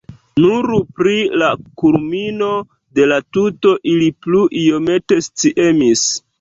Nur 0.43 0.67
pri 0.99 1.17
la 1.41 1.49
kulmino 1.83 2.49
de 3.01 3.07
la 3.13 3.21
tuto 3.39 3.77
ili 3.95 4.11
plu 4.25 4.43
iomete 4.65 5.23
sciemis. 5.31 6.11